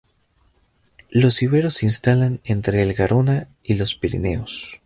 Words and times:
Los 1.11 1.43
iberos 1.43 1.75
se 1.75 1.85
instalan 1.85 2.41
entre 2.43 2.81
el 2.81 2.95
Garona 2.95 3.49
y 3.61 3.75
los 3.75 3.93
Pirineos. 3.93 4.79